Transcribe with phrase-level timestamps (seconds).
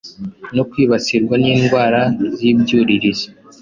[0.55, 2.01] no kwibasirwa n’indwara
[2.35, 3.27] z’ibyuririzi.